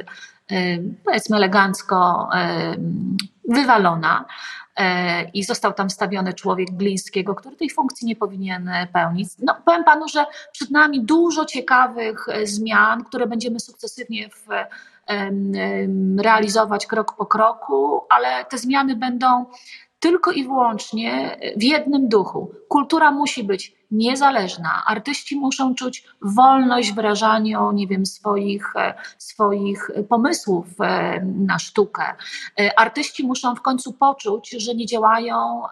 powiedzmy 1.05 1.37
elegancko, 1.37 2.29
wywalona. 3.49 4.25
E, 4.77 5.25
i 5.31 5.45
został 5.45 5.73
tam 5.73 5.91
stawiony 5.91 6.35
człowiek 6.35 6.71
Glińskiego, 6.71 7.35
który 7.35 7.57
tej 7.57 7.71
funkcji 7.71 8.09
nie 8.09 8.17
powinien 8.17 8.71
pełnić. 8.93 9.29
No, 9.39 9.57
powiem 9.65 9.85
panu, 9.85 10.09
że 10.09 10.27
przed 10.53 10.71
nami 10.71 11.05
dużo 11.05 11.45
ciekawych 11.45 12.27
zmian, 12.45 13.05
które 13.05 13.27
będziemy 13.27 13.61
sukcesywnie 13.61 14.29
w, 14.29 14.47
realizować 16.23 16.87
krok 16.87 17.17
po 17.17 17.27
kroku, 17.27 18.01
ale 18.09 18.45
te 18.45 18.59
zmiany 18.59 18.97
będą 18.97 19.47
tylko 20.01 20.33
i 20.33 20.45
wyłącznie 20.45 21.39
w 21.57 21.63
jednym 21.63 22.09
duchu. 22.09 22.51
Kultura 22.69 23.11
musi 23.11 23.45
być 23.45 23.76
niezależna. 23.91 24.83
Artyści 24.87 25.37
muszą 25.37 25.75
czuć 25.75 26.05
wolność 26.23 26.93
w 26.93 26.95
wyrażaniu, 26.95 27.73
nie 27.73 27.87
wiem, 27.87 28.07
swoich, 28.07 28.77
e, 28.77 28.95
swoich 29.19 29.91
pomysłów 30.09 30.67
e, 30.81 31.21
na 31.21 31.59
sztukę. 31.59 32.05
E, 32.61 32.79
artyści 32.79 33.27
muszą 33.27 33.55
w 33.55 33.63
końcu 33.63 33.93
poczuć, 33.93 34.51
że 34.51 34.75
nie 34.75 34.87
działają, 34.87 35.63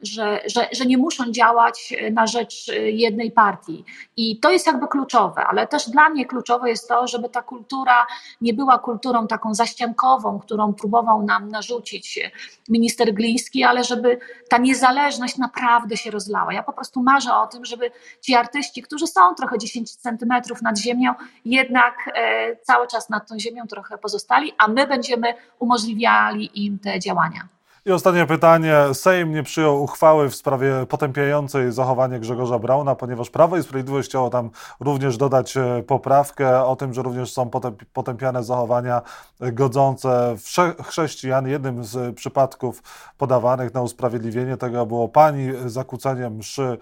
że, 0.00 0.40
że, 0.46 0.68
że 0.72 0.86
nie 0.86 0.98
muszą 0.98 1.30
działać 1.30 1.94
na 2.12 2.26
rzecz 2.26 2.70
jednej 2.92 3.30
partii. 3.30 3.84
I 4.16 4.40
to 4.40 4.50
jest 4.50 4.66
jakby 4.66 4.88
kluczowe, 4.88 5.44
ale 5.46 5.66
też 5.66 5.90
dla 5.90 6.08
mnie 6.08 6.26
kluczowe 6.26 6.70
jest 6.70 6.88
to, 6.88 7.06
żeby 7.06 7.28
ta 7.28 7.42
kultura 7.42 8.06
nie 8.40 8.54
była 8.54 8.78
kulturą 8.78 9.26
taką 9.26 9.54
zaściankową, 9.54 10.38
którą 10.38 10.74
próbował 10.74 11.22
nam 11.22 11.48
narzucić 11.48 12.20
minister 12.68 13.14
Gliński, 13.14 13.64
ale 13.64 13.84
żeby 13.84 14.18
ta 14.48 14.58
niezależność 14.58 15.38
naprawdę 15.38 15.96
się 15.96 16.10
rozlała. 16.10 16.52
Ja 16.52 16.62
po 16.62 16.72
prostu 16.72 17.02
marzę 17.02 17.34
o 17.34 17.43
tym, 17.46 17.64
żeby 17.64 17.90
ci 18.20 18.34
artyści, 18.34 18.82
którzy 18.82 19.06
są 19.06 19.34
trochę 19.34 19.58
10 19.58 19.96
centymetrów 19.96 20.62
nad 20.62 20.78
ziemią, 20.78 21.14
jednak 21.44 21.94
e, 22.14 22.56
cały 22.56 22.86
czas 22.86 23.08
nad 23.08 23.28
tą 23.28 23.38
ziemią 23.38 23.66
trochę 23.66 23.98
pozostali, 23.98 24.52
a 24.58 24.68
my 24.68 24.86
będziemy 24.86 25.34
umożliwiali 25.58 26.64
im 26.64 26.78
te 26.78 27.00
działania. 27.00 27.53
I 27.86 27.92
ostatnie 27.92 28.26
pytanie. 28.26 28.74
Sejm 28.92 29.32
nie 29.32 29.42
przyjął 29.42 29.82
uchwały 29.82 30.30
w 30.30 30.34
sprawie 30.34 30.86
potępiającej 30.88 31.72
zachowanie 31.72 32.20
Grzegorza 32.20 32.58
Brauna, 32.58 32.94
ponieważ 32.94 33.30
Prawo 33.30 33.56
i 33.56 33.62
Sprawiedliwość 33.62 34.08
chciało 34.08 34.30
tam 34.30 34.50
również 34.80 35.16
dodać 35.16 35.56
e, 35.56 35.82
poprawkę 35.86 36.64
o 36.64 36.76
tym, 36.76 36.94
że 36.94 37.02
również 37.02 37.32
są 37.32 37.50
potępiane 37.92 38.44
zachowania 38.44 39.02
godzące 39.40 40.36
w 40.38 40.82
chrześcijan. 40.82 41.48
Jednym 41.48 41.84
z 41.84 42.16
przypadków 42.16 42.82
podawanych 43.18 43.74
na 43.74 43.82
usprawiedliwienie 43.82 44.56
tego 44.56 44.86
było 44.86 45.08
pani 45.08 45.48
zakłócenie 45.66 46.30
mszy 46.30 46.78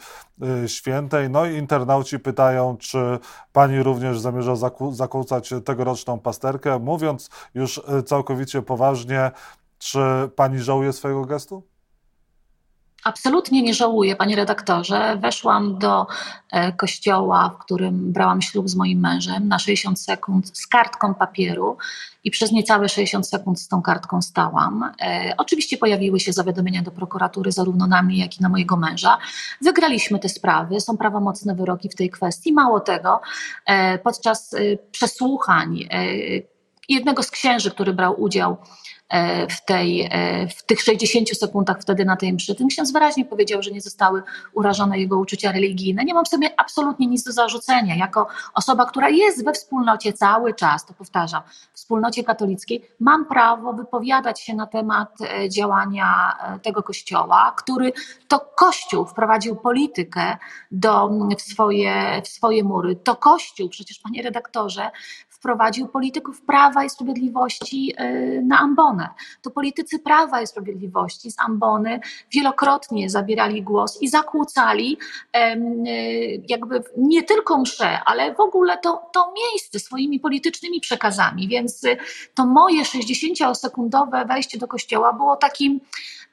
e, 0.64 0.68
świętej. 0.68 1.30
No 1.30 1.47
i 1.47 1.56
internauci 1.56 2.18
pytają, 2.18 2.76
czy 2.76 3.18
pani 3.52 3.82
również 3.82 4.21
zamierza 4.21 4.54
zakłócać 4.92 5.54
tegoroczną 5.64 6.18
pasterkę. 6.18 6.78
Mówiąc 6.78 7.30
już 7.54 7.82
e, 7.88 8.02
całkowicie 8.02 8.62
poważnie, 8.62 9.30
czy 9.83 9.99
pani 10.37 10.59
żałuje 10.59 10.93
swojego 10.93 11.25
gestu? 11.25 11.62
Absolutnie 13.05 13.62
nie 13.62 13.75
żałuję, 13.75 14.17
panie 14.17 14.37
redaktorze. 14.37 15.17
Weszłam 15.17 15.79
do 15.79 16.07
e, 16.51 16.73
kościoła, 16.73 17.49
w 17.49 17.65
którym 17.65 18.12
brałam 18.12 18.43
ślub 18.43 18.69
z 18.69 18.75
moim 18.75 19.01
mężem 19.01 19.49
na 19.49 19.59
60 19.59 20.01
sekund 20.01 20.59
z 20.59 20.67
kartką 20.67 21.15
papieru 21.15 21.77
i 22.25 22.31
przez 22.31 22.53
niecałe 22.53 22.89
60 22.89 23.29
sekund 23.29 23.61
z 23.61 23.69
tą 23.69 23.83
kartką 23.83 24.23
stałam. 24.23 24.93
E, 25.01 25.35
oczywiście 25.39 25.79
pojawiły 25.79 26.21
się 26.21 26.33
zawiadomienia 26.33 26.83
do 26.83 26.91
prokuratury 26.91 27.53
zarówno 27.53 27.87
na 27.87 28.03
mnie, 28.03 28.19
jak 28.19 28.41
i 28.41 28.43
na 28.43 28.49
mojego 28.49 28.77
męża. 28.77 29.19
Wygraliśmy 29.61 30.19
te 30.19 30.29
sprawy, 30.29 30.81
są 30.81 30.97
prawomocne 30.97 31.55
wyroki 31.55 31.89
w 31.89 31.95
tej 31.95 32.11
kwestii. 32.11 32.53
Mało 32.53 32.81
tego, 32.81 33.21
e, 33.67 33.99
podczas 33.99 34.57
przesłuchań 34.91 35.89
jednego 36.89 37.23
z 37.23 37.31
księży, 37.31 37.71
który 37.71 37.93
brał 37.93 38.21
udział 38.21 38.57
E, 39.12 39.47
w, 39.47 39.65
tej, 39.65 40.09
e, 40.11 40.49
w 40.49 40.62
tych 40.62 40.81
60 40.81 41.39
sekundach 41.39 41.81
wtedy 41.81 42.05
na 42.05 42.17
tej 42.17 42.33
mszy. 42.33 42.55
Ten 42.55 42.69
ksiądz 42.69 42.93
wyraźnie 42.93 43.25
powiedział, 43.25 43.62
że 43.62 43.71
nie 43.71 43.81
zostały 43.81 44.23
urażone 44.53 44.99
jego 44.99 45.19
uczucia 45.19 45.53
religijne. 45.53 46.05
Nie 46.05 46.15
mam 46.15 46.27
sobie 46.27 46.61
absolutnie 46.61 47.07
nic 47.07 47.25
do 47.25 47.33
zarzucenia. 47.33 47.95
Jako 47.95 48.27
osoba, 48.55 48.87
która 48.87 49.09
jest 49.09 49.45
we 49.45 49.53
wspólnocie 49.53 50.12
cały 50.12 50.55
czas, 50.55 50.87
to 50.87 50.95
powtarzam, 50.95 51.43
wspólnocie 51.73 52.25
katolickiej, 52.25 52.89
mam 53.01 53.27
prawo 53.27 53.73
wypowiadać 53.73 54.41
się 54.41 54.55
na 54.55 54.67
temat 54.67 55.19
e, 55.21 55.49
działania 55.49 56.37
tego 56.62 56.83
kościoła, 56.83 57.55
który 57.57 57.93
to 58.29 58.41
kościół 58.57 59.07
wprowadził 59.07 59.57
politykę 59.57 60.37
do, 60.71 61.11
w, 61.39 61.43
swoje, 61.43 62.23
w 62.25 62.29
swoje 62.29 62.65
mury. 62.65 62.97
To 62.97 63.17
kościół, 63.17 63.69
przecież 63.69 63.99
panie 63.99 64.23
redaktorze, 64.23 64.91
wprowadził 65.43 65.89
polityków 65.89 66.43
Prawa 66.43 66.85
i 66.85 66.91
Sprawiedliwości 66.91 67.95
na 68.43 68.59
ambonę. 68.59 69.09
To 69.43 69.51
politycy 69.51 69.99
Prawa 69.99 70.43
i 70.43 70.47
Sprawiedliwości 70.47 71.31
z 71.31 71.41
ambony 71.41 72.01
wielokrotnie 72.33 73.11
zabierali 73.11 73.63
głos 73.63 74.03
i 74.03 74.09
zakłócali 74.09 74.99
jakby 76.49 76.85
nie 76.97 77.23
tylko 77.23 77.59
msze, 77.59 78.01
ale 78.05 78.35
w 78.35 78.41
ogóle 78.41 78.79
to, 78.79 79.11
to 79.13 79.35
miejsce 79.53 79.79
swoimi 79.79 80.21
politycznymi 80.21 80.81
przekazami. 80.81 81.49
Więc 81.49 81.83
to 82.35 82.47
moje 82.47 82.83
60-sekundowe 82.83 84.29
wejście 84.29 84.59
do 84.59 84.69
kościoła 84.69 85.13
było 85.13 85.37
takim 85.37 85.81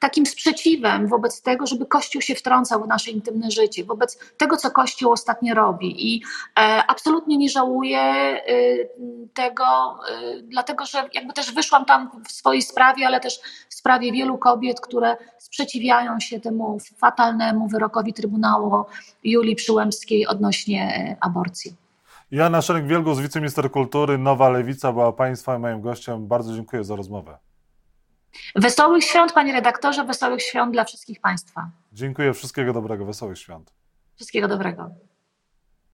takim 0.00 0.26
sprzeciwem 0.26 1.06
wobec 1.06 1.42
tego, 1.42 1.66
żeby 1.66 1.86
Kościół 1.86 2.22
się 2.22 2.34
wtrącał 2.34 2.84
w 2.84 2.88
nasze 2.88 3.10
intymne 3.10 3.50
życie, 3.50 3.84
wobec 3.84 4.18
tego, 4.36 4.56
co 4.56 4.70
Kościół 4.70 5.12
ostatnio 5.12 5.54
robi. 5.54 6.14
I 6.14 6.22
e, 6.58 6.82
absolutnie 6.88 7.36
nie 7.36 7.48
żałuję 7.48 8.00
e, 8.00 8.42
tego, 9.34 9.64
e, 9.64 10.42
dlatego 10.42 10.86
że 10.86 11.08
jakby 11.14 11.32
też 11.32 11.52
wyszłam 11.54 11.84
tam 11.84 12.10
w 12.28 12.32
swojej 12.32 12.62
sprawie, 12.62 13.06
ale 13.06 13.20
też 13.20 13.40
w 13.68 13.74
sprawie 13.74 14.12
wielu 14.12 14.38
kobiet, 14.38 14.80
które 14.80 15.16
sprzeciwiają 15.38 16.20
się 16.20 16.40
temu 16.40 16.78
fatalnemu 16.96 17.68
wyrokowi 17.68 18.12
Trybunału 18.12 18.84
Julii 19.24 19.56
Przyłębskiej 19.56 20.26
odnośnie 20.26 21.16
aborcji. 21.20 21.74
Jana 22.30 22.60
Szereg-Wielgus, 22.60 23.20
wiceminister 23.20 23.70
kultury, 23.70 24.18
Nowa 24.18 24.48
Lewica 24.48 24.92
była 24.92 25.12
Państwa 25.12 25.56
i 25.56 25.58
moim 25.58 25.80
gościem. 25.80 26.26
Bardzo 26.26 26.54
dziękuję 26.54 26.84
za 26.84 26.96
rozmowę. 26.96 27.49
Wesołych 28.54 29.04
świąt, 29.04 29.32
panie 29.32 29.52
redaktorze, 29.52 30.04
wesołych 30.04 30.42
świąt 30.42 30.72
dla 30.72 30.84
wszystkich 30.84 31.20
Państwa. 31.20 31.70
Dziękuję, 31.92 32.34
wszystkiego 32.34 32.72
dobrego, 32.72 33.04
wesołych 33.04 33.38
świąt. 33.38 33.72
Wszystkiego 34.16 34.48
dobrego. 34.48 34.90